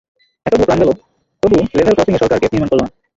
এতগুলো 0.45 0.67
প্রাণ 0.67 0.79
গেল, 0.81 0.89
তবু 1.43 1.55
লেভেল 1.77 1.93
ক্রসিংয়ে 1.95 2.21
সরকার 2.21 2.37
গেট 2.41 2.51
নির্মাণ 2.53 2.69
করল 2.71 2.81
না। 2.83 2.89